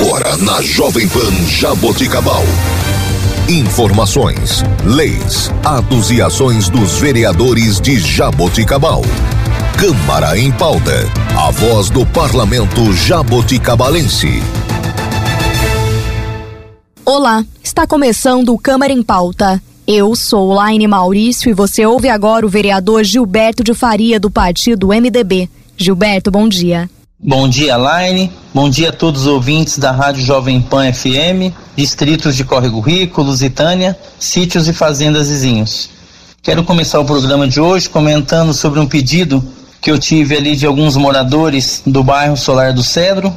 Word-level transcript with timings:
Agora 0.00 0.36
na 0.38 0.62
Jovem 0.62 1.06
Pan 1.06 1.30
Jaboticabal. 1.46 2.42
Informações, 3.48 4.62
leis, 4.84 5.50
atos 5.62 6.10
e 6.10 6.22
ações 6.22 6.68
dos 6.70 6.98
vereadores 6.98 7.80
de 7.80 7.98
Jaboticabal. 7.98 9.02
Câmara 9.78 10.38
em 10.38 10.50
pauta. 10.50 11.04
A 11.36 11.50
voz 11.50 11.90
do 11.90 12.06
parlamento 12.06 12.92
jaboticabalense. 12.92 14.42
Olá, 17.04 17.44
está 17.62 17.86
começando 17.86 18.54
o 18.54 18.58
Câmara 18.58 18.92
em 18.92 19.02
Pauta. 19.02 19.62
Eu 19.86 20.16
sou 20.16 20.54
Laine 20.54 20.86
Maurício 20.86 21.50
e 21.50 21.54
você 21.54 21.84
ouve 21.84 22.08
agora 22.08 22.46
o 22.46 22.48
vereador 22.48 23.04
Gilberto 23.04 23.62
de 23.62 23.74
Faria 23.74 24.18
do 24.18 24.30
partido 24.30 24.88
MDB. 24.88 25.50
Gilberto, 25.76 26.30
bom 26.30 26.48
dia. 26.48 26.88
Bom 27.24 27.48
dia, 27.48 27.76
Laine. 27.76 28.32
Bom 28.52 28.68
dia 28.68 28.88
a 28.88 28.92
todos 28.92 29.20
os 29.20 29.26
ouvintes 29.28 29.78
da 29.78 29.92
Rádio 29.92 30.24
Jovem 30.24 30.60
Pan 30.60 30.92
FM, 30.92 31.54
distritos 31.76 32.34
de 32.34 32.42
Córrego 32.42 32.80
Rico, 32.80 33.22
Lusitânia, 33.22 33.96
sítios 34.18 34.66
e 34.66 34.72
fazendas 34.72 35.28
vizinhos. 35.28 35.88
Quero 36.42 36.64
começar 36.64 36.98
o 36.98 37.04
programa 37.04 37.46
de 37.46 37.60
hoje 37.60 37.88
comentando 37.88 38.52
sobre 38.52 38.80
um 38.80 38.88
pedido 38.88 39.40
que 39.80 39.88
eu 39.88 40.00
tive 40.00 40.36
ali 40.36 40.56
de 40.56 40.66
alguns 40.66 40.96
moradores 40.96 41.80
do 41.86 42.02
bairro 42.02 42.36
Solar 42.36 42.72
do 42.72 42.82
Cedro, 42.82 43.32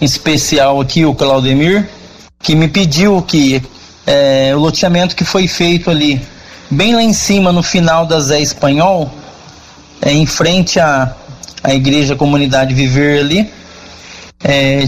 em 0.00 0.04
especial 0.04 0.80
aqui 0.80 1.04
o 1.04 1.16
Claudemir, 1.16 1.90
que 2.40 2.54
me 2.54 2.68
pediu 2.68 3.20
que 3.22 3.60
é, 4.06 4.52
o 4.54 4.60
loteamento 4.60 5.16
que 5.16 5.24
foi 5.24 5.48
feito 5.48 5.90
ali, 5.90 6.22
bem 6.70 6.94
lá 6.94 7.02
em 7.02 7.12
cima, 7.12 7.50
no 7.50 7.60
final 7.60 8.06
da 8.06 8.20
Zé 8.20 8.40
Espanhol, 8.40 9.12
é, 10.00 10.12
em 10.12 10.26
frente 10.26 10.78
à, 10.78 11.12
à 11.64 11.74
Igreja 11.74 12.14
Comunidade 12.14 12.74
Viver 12.74 13.20
ali, 13.20 13.50
é, 14.44 14.86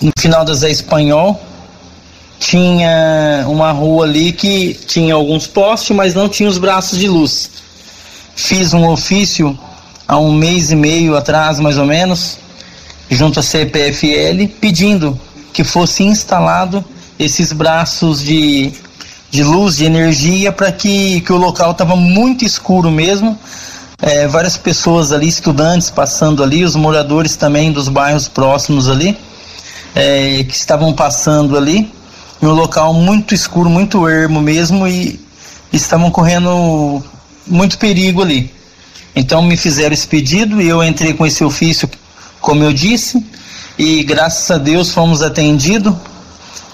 no 0.00 0.10
final 0.18 0.42
da 0.42 0.54
Zé 0.54 0.70
Espanhol, 0.70 1.40
tinha 2.40 3.44
uma 3.46 3.70
rua 3.70 4.06
ali 4.06 4.32
que 4.32 4.74
tinha 4.86 5.14
alguns 5.14 5.46
postes, 5.46 5.94
mas 5.94 6.14
não 6.14 6.28
tinha 6.28 6.48
os 6.48 6.56
braços 6.56 6.98
de 6.98 7.08
luz. 7.08 7.50
Fiz 8.34 8.72
um 8.72 8.88
ofício 8.88 9.56
há 10.08 10.18
um 10.18 10.32
mês 10.32 10.72
e 10.72 10.76
meio 10.76 11.14
atrás, 11.14 11.60
mais 11.60 11.76
ou 11.76 11.84
menos, 11.84 12.38
junto 13.10 13.38
à 13.38 13.42
CPFL, 13.42 14.48
pedindo 14.60 15.20
que 15.52 15.62
fosse 15.62 16.02
instalado 16.02 16.82
esses 17.18 17.52
braços 17.52 18.22
de, 18.22 18.72
de 19.30 19.42
luz, 19.42 19.76
de 19.76 19.84
energia, 19.84 20.50
para 20.50 20.72
que, 20.72 21.20
que 21.20 21.32
o 21.32 21.36
local 21.36 21.72
estava 21.72 21.94
muito 21.94 22.44
escuro 22.44 22.90
mesmo. 22.90 23.38
É, 24.06 24.28
várias 24.28 24.58
pessoas 24.58 25.12
ali, 25.12 25.26
estudantes 25.26 25.88
passando 25.88 26.42
ali, 26.42 26.62
os 26.62 26.76
moradores 26.76 27.36
também 27.36 27.72
dos 27.72 27.88
bairros 27.88 28.28
próximos 28.28 28.86
ali, 28.86 29.16
é, 29.94 30.44
que 30.44 30.54
estavam 30.54 30.92
passando 30.92 31.56
ali, 31.56 31.90
em 32.42 32.46
um 32.46 32.52
local 32.52 32.92
muito 32.92 33.34
escuro, 33.34 33.70
muito 33.70 34.06
ermo 34.06 34.42
mesmo, 34.42 34.86
e 34.86 35.18
estavam 35.72 36.10
correndo 36.10 37.02
muito 37.46 37.78
perigo 37.78 38.20
ali. 38.20 38.52
Então 39.16 39.40
me 39.40 39.56
fizeram 39.56 39.94
esse 39.94 40.06
pedido 40.06 40.60
e 40.60 40.68
eu 40.68 40.84
entrei 40.84 41.14
com 41.14 41.24
esse 41.24 41.42
ofício, 41.42 41.88
como 42.42 42.62
eu 42.62 42.74
disse, 42.74 43.24
e 43.78 44.02
graças 44.02 44.50
a 44.50 44.58
Deus 44.58 44.92
fomos 44.92 45.22
atendidos 45.22 45.94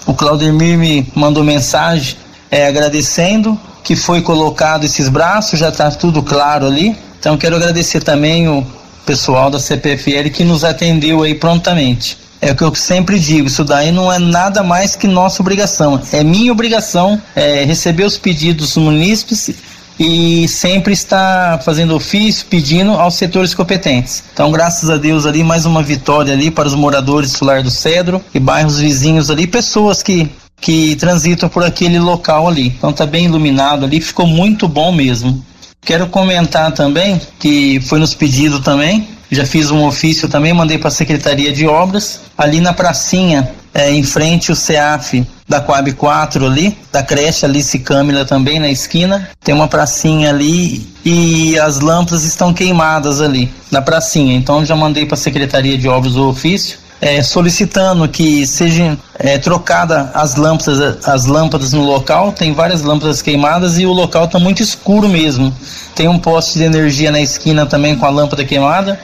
o 0.05 0.13
Claudemir 0.13 0.77
me 0.77 1.07
mandou 1.15 1.43
mensagem 1.43 2.17
é, 2.49 2.67
agradecendo 2.67 3.57
que 3.83 3.95
foi 3.95 4.21
colocado 4.21 4.83
esses 4.83 5.09
braços, 5.09 5.59
já 5.59 5.69
está 5.69 5.89
tudo 5.91 6.21
claro 6.21 6.65
ali. 6.65 6.95
Então 7.19 7.37
quero 7.37 7.55
agradecer 7.55 8.03
também 8.03 8.47
o 8.47 8.65
pessoal 9.05 9.49
da 9.49 9.59
CPFL 9.59 10.29
que 10.33 10.43
nos 10.43 10.63
atendeu 10.63 11.23
aí 11.23 11.35
prontamente. 11.35 12.17
É 12.41 12.51
o 12.51 12.55
que 12.55 12.63
eu 12.63 12.73
sempre 12.73 13.19
digo, 13.19 13.47
isso 13.47 13.63
daí 13.63 13.91
não 13.91 14.11
é 14.11 14.17
nada 14.17 14.63
mais 14.63 14.95
que 14.95 15.07
nossa 15.07 15.41
obrigação. 15.43 16.01
É 16.11 16.23
minha 16.23 16.51
obrigação 16.51 17.21
é, 17.35 17.63
receber 17.63 18.03
os 18.03 18.17
pedidos 18.17 18.73
dos 18.73 18.83
munícipes 18.83 19.51
e 19.99 20.47
sempre 20.47 20.93
está 20.93 21.59
fazendo 21.63 21.95
ofício, 21.95 22.47
pedindo 22.49 22.93
aos 22.93 23.13
setores 23.13 23.53
competentes. 23.53 24.23
Então, 24.33 24.51
graças 24.51 24.89
a 24.89 24.97
Deus 24.97 25.27
ali, 25.27 25.43
mais 25.43 25.65
uma 25.67 25.83
vitória 25.83 26.33
ali 26.33 26.49
para 26.49 26.67
os 26.67 26.73
moradores 26.73 27.31
do 27.31 27.37
Solar 27.37 27.61
do 27.61 27.69
Cedro 27.69 28.19
e 28.33 28.39
bairros 28.39 28.79
vizinhos 28.79 29.29
ali, 29.29 29.45
pessoas 29.45 30.01
que 30.01 30.27
que 30.61 30.95
transitam 30.95 31.49
por 31.49 31.63
aquele 31.63 31.99
local 31.99 32.47
ali. 32.47 32.67
Então 32.67 32.93
tá 32.93 33.05
bem 33.05 33.25
iluminado 33.25 33.83
ali, 33.83 33.99
ficou 33.99 34.27
muito 34.27 34.67
bom 34.67 34.91
mesmo. 34.91 35.43
Quero 35.81 36.07
comentar 36.07 36.71
também 36.71 37.19
que 37.39 37.81
foi 37.81 37.97
nos 37.97 38.13
pedido 38.13 38.59
também, 38.59 39.07
já 39.31 39.45
fiz 39.45 39.71
um 39.71 39.83
ofício 39.83 40.29
também, 40.29 40.53
mandei 40.53 40.77
para 40.77 40.89
a 40.89 40.91
Secretaria 40.91 41.51
de 41.51 41.65
Obras, 41.65 42.21
ali 42.37 42.61
na 42.61 42.71
pracinha 42.71 43.51
é, 43.73 43.89
em 43.91 44.03
frente 44.03 44.51
o 44.51 44.55
CEAF 44.55 45.25
da 45.47 45.59
Coab 45.59 45.91
4 45.93 46.45
ali, 46.45 46.77
da 46.91 47.01
creche 47.01 47.45
Alice 47.45 47.77
Câmila 47.79 48.25
também 48.25 48.59
na 48.59 48.69
esquina. 48.69 49.29
Tem 49.43 49.55
uma 49.55 49.67
pracinha 49.67 50.29
ali 50.29 50.87
e 51.03 51.57
as 51.57 51.79
lâmpadas 51.79 52.23
estão 52.23 52.53
queimadas 52.53 53.21
ali 53.21 53.49
na 53.71 53.81
pracinha. 53.81 54.35
Então 54.35 54.63
já 54.65 54.75
mandei 54.75 55.05
para 55.05 55.15
a 55.15 55.17
Secretaria 55.17 55.77
de 55.77 55.87
Obras 55.87 56.15
o 56.15 56.27
ofício. 56.27 56.77
É, 57.01 57.23
solicitando 57.23 58.07
que 58.07 58.45
sejam 58.45 58.95
é, 59.17 59.39
trocada 59.39 60.11
as 60.13 60.35
lâmpadas, 60.35 61.07
as 61.07 61.25
lâmpadas 61.25 61.73
no 61.73 61.83
local. 61.83 62.31
Tem 62.31 62.53
várias 62.53 62.83
lâmpadas 62.83 63.23
queimadas 63.23 63.79
e 63.79 63.87
o 63.87 63.91
local 63.91 64.25
está 64.25 64.37
muito 64.37 64.61
escuro 64.61 65.09
mesmo. 65.09 65.51
Tem 65.95 66.07
um 66.07 66.19
poste 66.19 66.59
de 66.59 66.63
energia 66.63 67.11
na 67.11 67.19
esquina 67.19 67.65
também 67.65 67.95
com 67.95 68.05
a 68.05 68.09
lâmpada 68.09 68.45
queimada. 68.45 68.99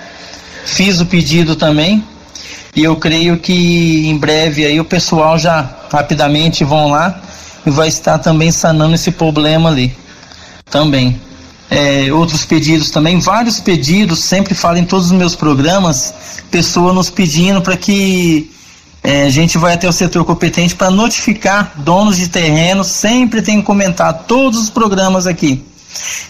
Fiz 0.63 1.01
o 1.01 1.07
pedido 1.07 1.55
também 1.55 2.03
e 2.75 2.83
eu 2.83 2.95
creio 2.95 3.39
que 3.39 4.07
em 4.07 4.15
breve 4.15 4.63
aí 4.63 4.79
o 4.79 4.85
pessoal 4.85 5.39
já 5.39 5.67
rapidamente 5.91 6.63
vão 6.63 6.91
lá 6.91 7.19
e 7.65 7.71
vai 7.71 7.87
estar 7.87 8.19
também 8.19 8.51
sanando 8.51 8.93
esse 8.93 9.09
problema 9.09 9.69
ali 9.69 9.97
também. 10.69 11.19
É, 11.69 12.11
outros 12.13 12.45
pedidos 12.45 12.89
também, 12.89 13.19
vários 13.19 13.59
pedidos, 13.59 14.19
sempre 14.19 14.55
falo 14.55 14.77
em 14.77 14.85
todos 14.85 15.07
os 15.07 15.11
meus 15.11 15.35
programas, 15.35 16.13
pessoa 16.49 16.93
nos 16.93 17.09
pedindo 17.09 17.61
para 17.61 17.75
que 17.75 18.49
é, 19.03 19.23
a 19.23 19.29
gente 19.29 19.57
vai 19.57 19.73
até 19.73 19.87
o 19.87 19.91
setor 19.91 20.23
competente 20.23 20.75
para 20.75 20.89
notificar 20.89 21.73
donos 21.77 22.15
de 22.15 22.29
terreno, 22.29 22.85
sempre 22.85 23.41
tenho 23.41 23.61
comentado 23.61 24.25
todos 24.25 24.61
os 24.61 24.69
programas 24.69 25.27
aqui. 25.27 25.61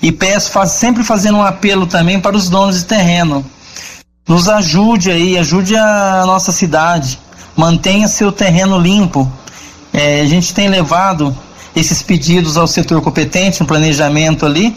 E 0.01 0.11
peço, 0.11 0.51
faz, 0.51 0.71
sempre 0.71 1.03
fazendo 1.03 1.37
um 1.37 1.43
apelo 1.43 1.85
também 1.85 2.19
para 2.19 2.35
os 2.35 2.49
donos 2.49 2.79
de 2.79 2.85
terreno 2.85 3.45
nos 4.27 4.49
ajude 4.49 5.09
aí, 5.09 5.37
ajude 5.37 5.75
a 5.77 6.23
nossa 6.25 6.51
cidade, 6.51 7.17
mantenha 7.55 8.07
seu 8.07 8.31
terreno 8.31 8.77
limpo. 8.77 9.31
É, 9.93 10.19
a 10.19 10.25
gente 10.25 10.53
tem 10.53 10.67
levado 10.67 11.35
esses 11.73 12.01
pedidos 12.01 12.57
ao 12.57 12.67
setor 12.67 13.01
competente 13.01 13.61
no 13.61 13.65
planejamento 13.65 14.45
ali. 14.45 14.75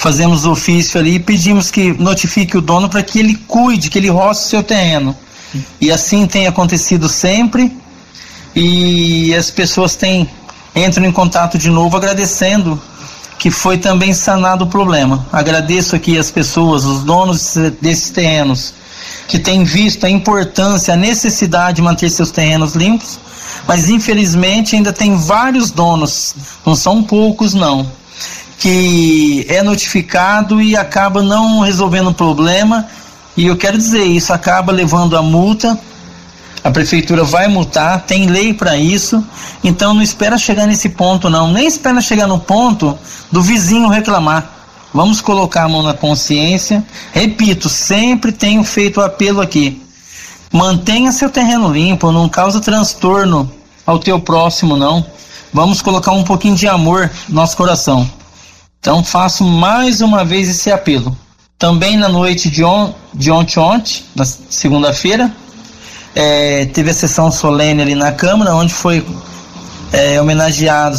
Fazemos 0.00 0.46
ofício 0.46 0.98
ali 0.98 1.16
e 1.16 1.20
pedimos 1.20 1.70
que 1.70 1.92
notifique 1.92 2.56
o 2.56 2.62
dono 2.62 2.88
para 2.88 3.02
que 3.02 3.18
ele 3.18 3.34
cuide, 3.34 3.90
que 3.90 3.98
ele 3.98 4.08
roce 4.08 4.46
o 4.46 4.48
seu 4.48 4.62
terreno. 4.62 5.14
E 5.78 5.92
assim 5.92 6.26
tem 6.26 6.46
acontecido 6.46 7.06
sempre. 7.06 7.70
E 8.56 9.34
as 9.34 9.50
pessoas 9.50 9.96
têm 9.96 10.26
entram 10.74 11.04
em 11.04 11.12
contato 11.12 11.58
de 11.58 11.68
novo 11.68 11.98
agradecendo 11.98 12.80
que 13.38 13.50
foi 13.50 13.76
também 13.76 14.14
sanado 14.14 14.64
o 14.64 14.68
problema. 14.68 15.26
Agradeço 15.30 15.94
aqui 15.94 16.16
as 16.16 16.30
pessoas, 16.30 16.86
os 16.86 17.02
donos 17.02 17.54
desses 17.78 18.08
terrenos, 18.08 18.72
que 19.28 19.38
têm 19.38 19.64
visto 19.64 20.06
a 20.06 20.10
importância, 20.10 20.94
a 20.94 20.96
necessidade 20.96 21.76
de 21.76 21.82
manter 21.82 22.08
seus 22.08 22.30
terrenos 22.30 22.74
limpos, 22.74 23.18
mas 23.68 23.90
infelizmente 23.90 24.76
ainda 24.76 24.94
tem 24.94 25.14
vários 25.14 25.70
donos, 25.70 26.34
não 26.64 26.74
são 26.74 27.02
poucos 27.02 27.52
não, 27.52 27.86
que 28.60 29.44
é 29.48 29.60
notificado 29.60 30.62
e 30.62 30.76
acaba 30.76 31.20
não 31.22 31.58
resolvendo 31.58 32.10
o 32.10 32.14
problema. 32.14 32.86
E 33.36 33.46
eu 33.46 33.56
quero 33.56 33.76
dizer, 33.76 34.04
isso 34.04 34.32
acaba 34.32 34.70
levando 34.70 35.16
a 35.16 35.22
multa 35.22 35.76
a 36.62 36.70
prefeitura 36.70 37.24
vai 37.24 37.48
multar, 37.48 38.02
tem 38.02 38.26
lei 38.26 38.52
para 38.52 38.76
isso, 38.76 39.24
então 39.64 39.94
não 39.94 40.02
espera 40.02 40.36
chegar 40.36 40.66
nesse 40.66 40.90
ponto 40.90 41.30
não, 41.30 41.50
nem 41.50 41.66
espera 41.66 42.02
chegar 42.02 42.26
no 42.26 42.38
ponto 42.38 42.98
do 43.32 43.40
vizinho 43.40 43.88
reclamar. 43.88 44.58
Vamos 44.92 45.20
colocar 45.20 45.64
a 45.64 45.68
mão 45.68 45.84
na 45.84 45.94
consciência. 45.94 46.84
Repito, 47.12 47.68
sempre 47.68 48.32
tenho 48.32 48.64
feito 48.64 48.98
o 48.98 49.04
apelo 49.04 49.40
aqui. 49.40 49.80
Mantenha 50.52 51.12
seu 51.12 51.30
terreno 51.30 51.72
limpo, 51.72 52.10
não 52.10 52.28
causa 52.28 52.60
transtorno 52.60 53.50
ao 53.86 54.00
teu 54.00 54.18
próximo 54.18 54.76
não. 54.76 55.06
Vamos 55.52 55.80
colocar 55.80 56.10
um 56.10 56.24
pouquinho 56.24 56.56
de 56.56 56.66
amor 56.66 57.08
no 57.28 57.36
nosso 57.36 57.56
coração. 57.56 58.10
Então 58.80 59.04
faço 59.04 59.44
mais 59.44 60.00
uma 60.00 60.24
vez 60.24 60.48
esse 60.48 60.72
apelo. 60.72 61.16
Também 61.58 61.98
na 61.98 62.08
noite 62.08 62.48
de, 62.48 62.64
on, 62.64 62.94
de 63.12 63.30
ontem, 63.30 63.60
ontem, 63.60 64.02
na 64.16 64.24
segunda-feira, 64.24 65.30
é, 66.14 66.64
teve 66.64 66.90
a 66.90 66.94
sessão 66.94 67.30
solene 67.30 67.82
ali 67.82 67.94
na 67.94 68.10
Câmara, 68.10 68.54
onde 68.54 68.72
foi 68.72 69.04
é, 69.92 70.18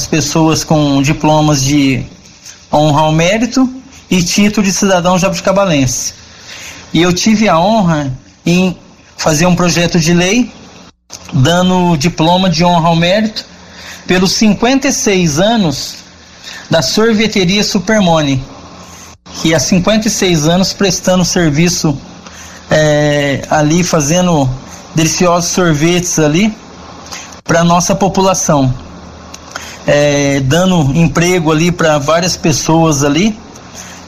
pessoas 0.07 0.63
com 0.63 1.01
diplomas 1.01 1.63
de 1.63 2.05
honra 2.71 3.01
ao 3.01 3.11
mérito 3.11 3.67
e 4.11 4.21
título 4.21 4.63
de 4.63 4.71
cidadão 4.71 5.17
jabuticabalense. 5.17 6.13
E 6.93 7.01
eu 7.01 7.11
tive 7.11 7.49
a 7.49 7.59
honra 7.59 8.15
em 8.45 8.77
fazer 9.17 9.47
um 9.47 9.55
projeto 9.55 9.99
de 9.99 10.13
lei 10.13 10.51
dando 11.33 11.97
diploma 11.97 12.47
de 12.47 12.63
honra 12.63 12.89
ao 12.89 12.95
mérito 12.95 13.43
pelos 14.05 14.33
56 14.33 15.39
anos 15.39 16.00
da 16.69 16.81
sorveteria 16.81 17.63
Supermone, 17.63 18.43
que 19.41 19.53
há 19.53 19.59
56 19.59 20.47
anos 20.47 20.73
prestando 20.73 21.23
serviço 21.23 21.97
é, 22.69 23.41
ali, 23.49 23.83
fazendo 23.83 24.49
deliciosos 24.95 25.51
sorvetes 25.51 26.19
ali 26.19 26.55
para 27.43 27.63
nossa 27.63 27.93
população, 27.93 28.73
é, 29.85 30.39
dando 30.41 30.93
emprego 30.95 31.51
ali 31.51 31.71
para 31.71 31.97
várias 31.97 32.37
pessoas 32.37 33.03
ali. 33.03 33.37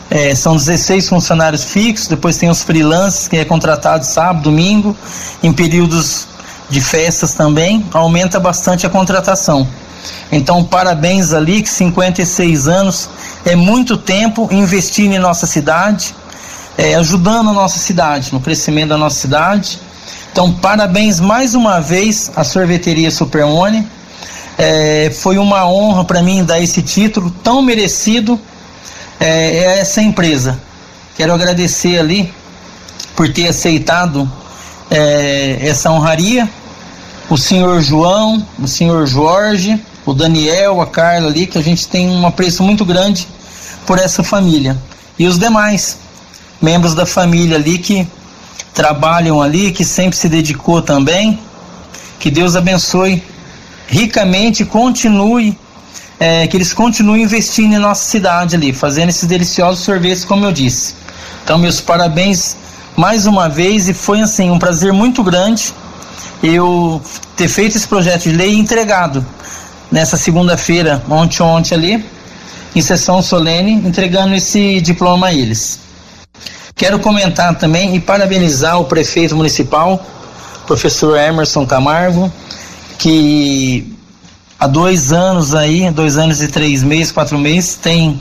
É, 0.10 0.36
são 0.36 0.56
16 0.56 1.10
funcionários 1.10 1.64
fixos, 1.64 2.08
depois 2.08 2.38
tem 2.38 2.48
os 2.48 2.62
freelancers, 2.62 3.28
que 3.28 3.38
é 3.38 3.44
contratado 3.44 4.06
sábado, 4.06 4.44
domingo, 4.44 4.96
em 5.42 5.52
períodos 5.52 6.28
de 6.74 6.82
festas 6.82 7.34
também, 7.34 7.86
aumenta 7.94 8.40
bastante 8.40 8.86
a 8.86 8.90
contratação. 8.90 9.68
Então, 10.32 10.64
parabéns 10.64 11.32
ali, 11.32 11.62
que 11.62 11.70
56 11.70 12.68
anos 12.68 13.10
é 13.46 13.56
muito 13.56 13.96
tempo 13.96 14.50
investindo 14.52 15.14
em 15.14 15.20
nossa 15.20 15.46
cidade, 15.46 16.16
é, 16.76 16.96
ajudando 16.96 17.52
a 17.52 17.54
nossa 17.54 17.78
cidade, 17.78 18.34
no 18.34 18.42
crescimento 18.42 18.90
da 18.90 18.98
nossa 18.98 19.20
cidade. 19.20 19.80
Então, 20.32 20.52
parabéns 20.52 21.20
mais 21.20 21.54
uma 21.54 21.80
vez 21.80 22.32
à 22.36 22.44
Sorveteria 22.44 23.12
Superone. 23.12 23.88
É, 24.58 25.12
foi 25.22 25.38
uma 25.38 25.68
honra 25.68 26.04
para 26.04 26.24
mim 26.24 26.44
dar 26.44 26.60
esse 26.60 26.82
título 26.82 27.30
tão 27.44 27.62
merecido 27.62 28.40
é, 29.20 29.68
a 29.68 29.72
essa 29.78 30.02
empresa. 30.02 30.60
Quero 31.16 31.32
agradecer 31.34 32.00
ali 32.00 32.34
por 33.16 33.32
ter 33.32 33.48
aceitado 33.48 34.30
é, 34.90 35.60
essa 35.62 35.92
honraria. 35.92 36.50
O 37.30 37.38
senhor 37.38 37.82
João, 37.82 38.46
o 38.60 38.68
senhor 38.68 39.08
Jorge, 39.08 39.82
o 40.06 40.14
Daniel, 40.14 40.82
a 40.82 40.88
Carla 40.88 41.28
ali, 41.28 41.48
que 41.48 41.58
a 41.58 41.62
gente 41.62 41.88
tem 41.88 42.10
um 42.10 42.28
apreço 42.28 42.62
muito 42.64 42.84
grande 42.84 43.28
por 43.86 43.98
essa 43.98 44.24
família. 44.24 44.78
E 45.18 45.26
os 45.26 45.40
demais 45.40 45.98
membros 46.62 46.94
da 46.94 47.06
família 47.06 47.56
ali 47.58 47.78
que 47.78 48.08
trabalham 48.74 49.42
ali, 49.42 49.72
que 49.72 49.86
sempre 49.86 50.18
se 50.18 50.28
dedicou 50.28 50.82
também. 50.82 51.40
Que 52.20 52.30
Deus 52.30 52.56
abençoe 52.56 53.24
ricamente 53.88 54.66
continue, 54.66 55.58
é, 56.20 56.48
que 56.48 56.58
eles 56.58 56.74
continuem 56.74 57.24
investindo 57.24 57.74
em 57.74 57.78
nossa 57.78 58.04
cidade 58.04 58.56
ali, 58.56 58.74
fazendo 58.74 59.10
esses 59.10 59.28
deliciosos 59.28 59.84
sorvetes, 59.84 60.26
como 60.26 60.46
eu 60.46 60.52
disse. 60.52 60.96
Então, 61.44 61.58
meus 61.58 61.80
parabéns 61.80 62.56
mais 62.96 63.26
uma 63.26 63.50
vez 63.50 63.90
e 63.90 63.94
foi 63.94 64.22
assim 64.22 64.50
um 64.50 64.60
prazer 64.60 64.94
muito 64.94 65.24
grande 65.24 65.74
eu 66.44 67.02
ter 67.38 67.48
feito 67.48 67.78
esse 67.78 67.88
projeto 67.88 68.24
de 68.24 68.34
lei 68.34 68.54
e 68.54 68.60
entregado 68.60 69.26
nessa 69.90 70.18
segunda-feira, 70.18 71.02
ontem 71.10 71.42
ontem 71.42 71.74
ali, 71.74 72.06
em 72.76 72.82
sessão 72.82 73.22
solene, 73.22 73.72
entregando 73.72 74.36
esse 74.36 74.82
diploma 74.82 75.28
a 75.28 75.34
eles. 75.34 75.80
Quero 76.76 77.00
comentar 77.00 77.56
também 77.58 77.96
e 77.96 78.00
parabenizar 78.00 78.78
o 78.78 78.86
prefeito 78.86 79.36
municipal, 79.38 80.06
professor 80.68 81.18
Emerson 81.18 81.66
Camargo, 81.66 82.32
que 82.98 83.96
há 84.60 84.68
dois 84.68 85.14
anos 85.14 85.56
aí, 85.56 85.90
dois 85.92 86.18
anos 86.18 86.42
e 86.42 86.48
três 86.50 86.84
meses, 86.84 87.12
quatro 87.12 87.38
meses, 87.38 87.76
tem 87.76 88.20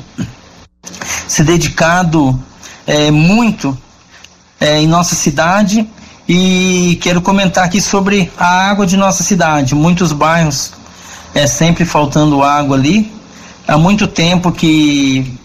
se 1.27 1.43
dedicado 1.43 2.41
é, 2.87 3.11
muito 3.11 3.77
é, 4.61 4.79
em 4.79 4.87
nossa 4.87 5.17
cidade 5.17 5.89
e 6.29 6.99
quero 7.03 7.21
comentar 7.21 7.65
aqui 7.65 7.81
sobre 7.81 8.31
a 8.39 8.71
água 8.71 8.87
de 8.87 8.97
nossa 8.97 9.23
cidade. 9.23 9.75
Muitos 9.75 10.13
bairros 10.13 10.73
é 11.35 11.47
sempre 11.47 11.85
faltando 11.85 12.43
água 12.43 12.77
ali. 12.77 13.13
Há 13.67 13.77
muito 13.77 14.07
tempo 14.07 14.53
que 14.53 15.39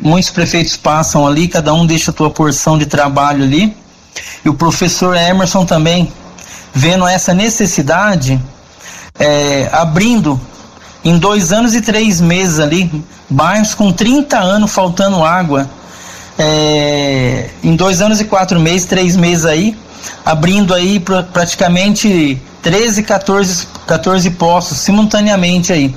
muitos 0.00 0.30
prefeitos 0.30 0.76
passam 0.76 1.26
ali, 1.26 1.48
cada 1.48 1.72
um 1.74 1.86
deixa 1.86 2.10
a 2.10 2.14
sua 2.14 2.30
porção 2.30 2.78
de 2.78 2.86
trabalho 2.86 3.44
ali. 3.44 3.76
E 4.44 4.48
o 4.48 4.54
professor 4.54 5.16
Emerson 5.16 5.64
também, 5.64 6.12
vendo 6.72 7.06
essa 7.06 7.32
necessidade, 7.32 8.40
é, 9.18 9.68
abrindo 9.72 10.40
em 11.04 11.18
dois 11.18 11.52
anos 11.52 11.74
e 11.74 11.80
três 11.80 12.20
meses 12.20 12.60
ali, 12.60 12.90
bairros 13.28 13.74
com 13.74 13.92
30 13.92 14.38
anos 14.38 14.72
faltando 14.72 15.24
água. 15.24 15.68
É, 16.38 17.50
em 17.62 17.76
dois 17.76 18.00
anos 18.00 18.20
e 18.20 18.24
quatro 18.24 18.58
meses, 18.58 18.86
três 18.86 19.16
meses 19.16 19.44
aí, 19.44 19.76
abrindo 20.24 20.74
aí 20.74 21.00
pra, 21.00 21.22
praticamente 21.22 22.40
13, 22.62 23.02
14, 23.02 23.66
14 23.86 24.30
postos 24.30 24.78
simultaneamente 24.78 25.72
aí. 25.72 25.94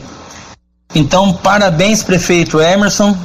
Então, 0.94 1.34
parabéns, 1.34 2.02
prefeito 2.04 2.62
Emerson, 2.62 3.18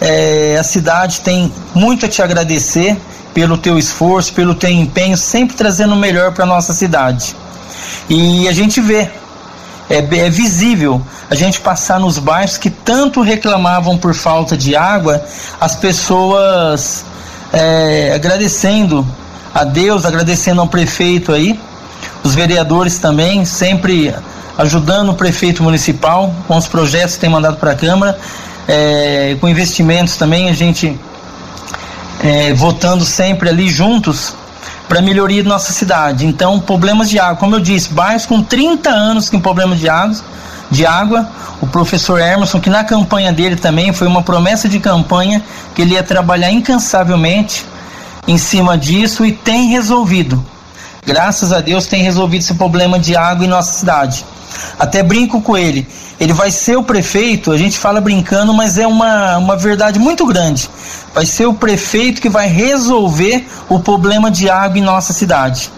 é, 0.00 0.56
a 0.58 0.64
cidade 0.64 1.20
tem 1.20 1.52
muito 1.74 2.06
a 2.06 2.08
te 2.08 2.20
agradecer 2.20 2.96
pelo 3.32 3.56
teu 3.56 3.78
esforço, 3.78 4.32
pelo 4.32 4.54
teu 4.54 4.70
empenho, 4.70 5.16
sempre 5.16 5.56
trazendo 5.56 5.94
o 5.94 5.96
melhor 5.96 6.32
para 6.32 6.44
nossa 6.44 6.72
cidade. 6.72 7.34
E 8.08 8.48
a 8.48 8.52
gente 8.52 8.80
vê, 8.80 9.08
é, 9.88 9.98
é 9.98 10.30
visível 10.30 11.00
a 11.30 11.34
gente 11.34 11.60
passar 11.60 11.98
nos 11.98 12.18
bairros 12.18 12.58
que 12.58 12.68
tanto 12.68 13.22
reclamavam 13.22 13.96
por 13.96 14.14
falta 14.14 14.56
de 14.56 14.76
água, 14.76 15.24
as 15.60 15.76
pessoas 15.76 17.04
é, 17.52 18.12
agradecendo 18.14 19.06
a 19.54 19.64
Deus, 19.64 20.04
agradecendo 20.04 20.60
ao 20.60 20.66
prefeito 20.66 21.32
aí, 21.32 21.58
os 22.24 22.34
vereadores 22.34 22.98
também, 22.98 23.44
sempre 23.44 24.14
ajudando 24.56 25.10
o 25.10 25.14
prefeito 25.14 25.62
municipal 25.62 26.34
com 26.46 26.56
os 26.56 26.68
projetos 26.68 27.14
que 27.14 27.20
tem 27.20 27.30
mandado 27.30 27.56
para 27.56 27.72
a 27.72 27.74
Câmara 27.74 28.18
é, 28.68 29.36
com 29.40 29.48
investimentos 29.48 30.16
também, 30.16 30.48
a 30.48 30.52
gente 30.52 30.98
é, 32.22 32.52
votando 32.54 33.04
sempre 33.04 33.48
ali 33.48 33.68
juntos 33.68 34.34
para 34.88 35.00
melhoria 35.00 35.42
da 35.42 35.48
nossa 35.48 35.72
cidade. 35.72 36.26
Então, 36.26 36.60
problemas 36.60 37.08
de 37.10 37.18
água, 37.18 37.36
como 37.36 37.56
eu 37.56 37.60
disse, 37.60 37.92
bairros 37.92 38.26
com 38.26 38.42
30 38.42 38.90
anos 38.90 39.30
com 39.30 39.40
problema 39.40 39.74
de 39.74 39.88
água, 39.88 40.16
de 40.70 40.86
água. 40.86 41.28
O 41.60 41.66
professor 41.66 42.20
Emerson, 42.20 42.60
que 42.60 42.68
na 42.68 42.84
campanha 42.84 43.32
dele 43.32 43.56
também 43.56 43.92
foi 43.92 44.06
uma 44.06 44.22
promessa 44.22 44.68
de 44.68 44.78
campanha 44.78 45.42
que 45.74 45.82
ele 45.82 45.94
ia 45.94 46.02
trabalhar 46.02 46.50
incansavelmente 46.50 47.64
em 48.26 48.38
cima 48.38 48.78
disso 48.78 49.24
e 49.24 49.32
tem 49.32 49.68
resolvido. 49.68 50.44
Graças 51.04 51.52
a 51.52 51.60
Deus 51.60 51.86
tem 51.86 52.02
resolvido 52.02 52.42
esse 52.42 52.54
problema 52.54 52.98
de 52.98 53.16
água 53.16 53.44
em 53.44 53.48
nossa 53.48 53.72
cidade. 53.72 54.24
Até 54.78 55.02
brinco 55.02 55.40
com 55.40 55.56
ele. 55.56 55.86
Ele 56.20 56.32
vai 56.32 56.50
ser 56.50 56.76
o 56.76 56.84
prefeito, 56.84 57.50
a 57.50 57.58
gente 57.58 57.76
fala 57.78 58.00
brincando, 58.00 58.54
mas 58.54 58.78
é 58.78 58.86
uma, 58.86 59.36
uma 59.38 59.56
verdade 59.56 59.98
muito 59.98 60.24
grande. 60.24 60.70
Vai 61.12 61.26
ser 61.26 61.46
o 61.46 61.54
prefeito 61.54 62.20
que 62.20 62.28
vai 62.28 62.46
resolver 62.46 63.46
o 63.68 63.80
problema 63.80 64.30
de 64.30 64.48
água 64.48 64.78
em 64.78 64.82
nossa 64.82 65.12
cidade. 65.12 65.70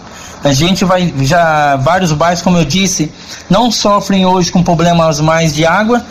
A 0.43 0.53
gente 0.53 0.85
vai, 0.85 1.13
já 1.23 1.77
vários 1.77 2.13
bairros, 2.13 2.43
como 2.43 2.59
eu 2.59 2.67
disse, 2.67 3.11
não 3.49 3.73
sofrem 3.73 4.27
hoje 4.27 4.53
com 4.53 4.63
problemas 4.63 5.19
mais 5.19 5.55
de 5.55 5.65
água. 5.65 6.05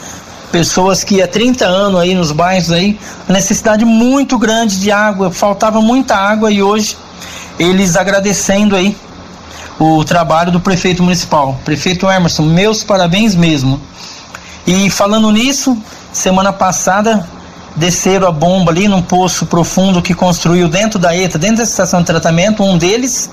Pessoas 0.54 1.04
que 1.04 1.20
há 1.20 1.28
30 1.28 1.66
anos 1.66 2.00
aí 2.00 2.14
nos 2.14 2.32
bairros 2.32 2.72
aí, 2.72 3.00
necessidade 3.28 3.84
muito 3.84 4.38
grande 4.38 4.80
de 4.80 4.92
água, 4.92 5.32
faltava 5.32 5.82
muita 5.82 6.16
água 6.16 6.52
e 6.52 6.62
hoje 6.62 6.96
eles 7.58 7.96
agradecendo 7.96 8.76
aí 8.76 8.96
o 9.80 10.04
trabalho 10.04 10.52
do 10.52 10.60
prefeito 10.60 11.02
municipal. 11.02 11.60
Prefeito 11.66 12.08
Emerson, 12.08 12.44
meus 12.44 12.84
parabéns 12.84 13.34
mesmo. 13.34 13.82
E 14.68 14.92
falando 14.92 15.32
nisso, 15.32 15.76
semana 16.12 16.54
passada 16.54 17.28
desceram 17.76 18.28
a 18.28 18.32
bomba 18.32 18.72
ali 18.72 18.88
num 18.88 19.02
poço 19.02 19.48
profundo 19.48 20.04
que 20.04 20.14
construiu 20.14 20.70
dentro 20.70 21.00
da 21.00 21.18
ETA, 21.18 21.40
dentro 21.40 21.58
da 21.58 21.64
estação 21.64 22.02
de 22.02 22.06
tratamento, 22.06 22.64
um 22.64 22.78
deles, 22.78 23.28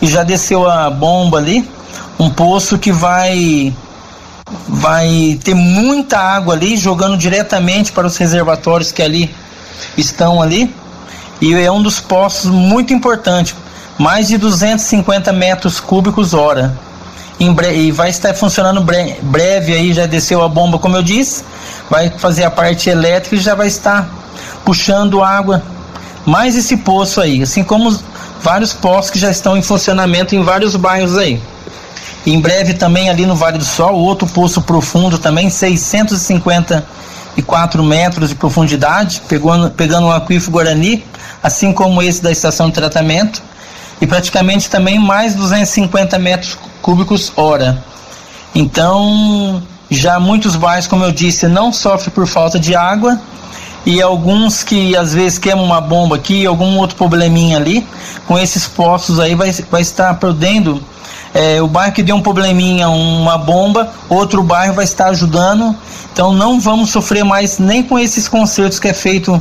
e 0.00 0.06
já 0.06 0.22
desceu 0.22 0.70
a 0.70 0.88
bomba 0.88 1.38
ali, 1.38 1.68
um 2.16 2.30
poço 2.30 2.78
que 2.78 2.92
vai 2.92 3.74
vai 4.68 5.38
ter 5.42 5.54
muita 5.54 6.18
água 6.18 6.54
ali 6.54 6.76
jogando 6.76 7.16
diretamente 7.16 7.92
para 7.92 8.06
os 8.06 8.16
reservatórios 8.16 8.92
que 8.92 9.02
ali 9.02 9.34
estão 9.96 10.42
ali. 10.42 10.74
E 11.40 11.54
é 11.54 11.70
um 11.72 11.82
dos 11.82 12.00
poços 12.00 12.50
muito 12.50 12.92
importante, 12.92 13.54
mais 13.98 14.28
de 14.28 14.36
250 14.36 15.32
metros 15.32 15.80
cúbicos 15.80 16.34
hora 16.34 16.76
e 17.40 17.90
vai 17.90 18.10
estar 18.10 18.34
funcionando 18.34 18.82
bre 18.82 19.16
breve 19.22 19.72
aí, 19.72 19.94
já 19.94 20.04
desceu 20.04 20.42
a 20.42 20.48
bomba, 20.48 20.78
como 20.78 20.96
eu 20.96 21.02
disse, 21.02 21.42
vai 21.88 22.10
fazer 22.10 22.44
a 22.44 22.50
parte 22.50 22.90
elétrica 22.90 23.34
e 23.34 23.38
já 23.38 23.54
vai 23.54 23.66
estar 23.66 24.10
puxando 24.62 25.22
água 25.22 25.62
mais 26.26 26.54
esse 26.54 26.76
poço 26.76 27.18
aí, 27.18 27.42
assim 27.42 27.64
como 27.64 27.98
vários 28.42 28.74
poços 28.74 29.10
que 29.10 29.18
já 29.18 29.30
estão 29.30 29.56
em 29.56 29.62
funcionamento 29.62 30.34
em 30.34 30.42
vários 30.42 30.76
bairros 30.76 31.16
aí. 31.16 31.40
Em 32.26 32.40
breve 32.40 32.74
também 32.74 33.08
ali 33.08 33.24
no 33.24 33.34
Vale 33.34 33.56
do 33.58 33.64
Sol, 33.64 33.94
outro 33.94 34.28
poço 34.28 34.60
profundo 34.60 35.18
também, 35.18 35.48
654 35.48 37.82
metros 37.82 38.28
de 38.28 38.34
profundidade, 38.34 39.22
pegando, 39.26 39.70
pegando 39.70 40.06
o 40.06 40.12
aquífero 40.12 40.52
Guarani, 40.52 41.02
assim 41.42 41.72
como 41.72 42.02
esse 42.02 42.22
da 42.22 42.30
estação 42.30 42.68
de 42.68 42.74
tratamento. 42.74 43.42
e 44.00 44.06
praticamente 44.06 44.70
também 44.70 44.98
mais 44.98 45.34
250 45.34 46.18
metros 46.18 46.56
cúbicos 46.80 47.32
hora. 47.36 47.84
Então, 48.54 49.62
já 49.90 50.18
muitos 50.18 50.56
bairros, 50.56 50.86
como 50.86 51.04
eu 51.04 51.12
disse, 51.12 51.46
não 51.46 51.72
sofrem 51.72 52.10
por 52.10 52.26
falta 52.26 52.58
de 52.58 52.74
água 52.74 53.20
e 53.84 54.00
alguns 54.00 54.62
que 54.62 54.96
às 54.96 55.12
vezes 55.12 55.38
queimam 55.38 55.64
uma 55.64 55.80
bomba 55.80 56.16
aqui, 56.16 56.46
algum 56.46 56.78
outro 56.78 56.96
probleminha 56.96 57.56
ali, 57.56 57.86
com 58.26 58.38
esses 58.38 58.66
postos 58.66 59.20
aí 59.20 59.34
vai, 59.34 59.52
vai 59.70 59.82
estar 59.82 60.14
podendo 60.14 60.82
é, 61.32 61.62
o 61.62 61.66
bairro 61.66 61.92
que 61.92 62.02
deu 62.02 62.16
um 62.16 62.22
probleminha, 62.22 62.88
uma 62.88 63.38
bomba, 63.38 63.88
outro 64.08 64.42
bairro 64.42 64.74
vai 64.74 64.84
estar 64.84 65.06
ajudando. 65.06 65.74
Então 66.12 66.32
não 66.32 66.60
vamos 66.60 66.90
sofrer 66.90 67.24
mais 67.24 67.58
nem 67.58 67.82
com 67.82 67.98
esses 67.98 68.28
concertos 68.28 68.78
que 68.78 68.88
é 68.88 68.94
feito, 68.94 69.40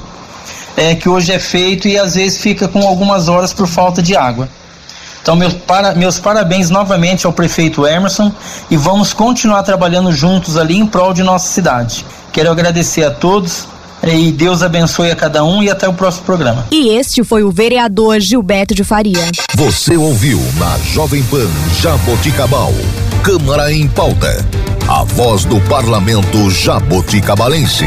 é, 0.77 0.93
que 0.95 1.09
hoje 1.09 1.31
é 1.31 1.39
feito 1.39 1.87
e 1.87 1.97
às 1.97 2.15
vezes 2.15 2.39
fica 2.39 2.67
com 2.67 2.85
algumas 2.87 3.27
horas 3.27 3.53
por 3.53 3.67
falta 3.67 4.01
de 4.01 4.15
água. 4.15 4.47
Então, 5.21 5.35
meus, 5.35 5.53
para, 5.53 5.93
meus 5.95 6.19
parabéns 6.19 6.69
novamente 6.69 7.25
ao 7.25 7.33
prefeito 7.33 7.85
Emerson 7.85 8.31
e 8.69 8.77
vamos 8.77 9.13
continuar 9.13 9.63
trabalhando 9.63 10.11
juntos 10.11 10.57
ali 10.57 10.77
em 10.77 10.85
prol 10.85 11.13
de 11.13 11.23
nossa 11.23 11.47
cidade. 11.49 12.05
Quero 12.31 12.51
agradecer 12.51 13.03
a 13.03 13.11
todos 13.11 13.67
e 14.03 14.31
Deus 14.31 14.61
abençoe 14.61 15.11
a 15.11 15.15
cada 15.15 15.43
um 15.43 15.61
e 15.61 15.69
até 15.69 15.87
o 15.87 15.93
próximo 15.93 16.25
programa. 16.25 16.65
E 16.71 16.89
este 16.89 17.23
foi 17.23 17.43
o 17.43 17.51
vereador 17.51 18.19
Gilberto 18.19 18.73
de 18.73 18.83
Faria. 18.83 19.19
Você 19.55 19.97
ouviu 19.97 20.39
na 20.57 20.77
Jovem 20.79 21.23
Pan 21.23 21.47
Jaboticabal. 21.81 22.73
Câmara 23.23 23.71
em 23.71 23.87
pauta. 23.87 24.45
A 24.87 25.03
voz 25.03 25.45
do 25.45 25.59
parlamento 25.61 26.49
jaboticabalense. 26.49 27.85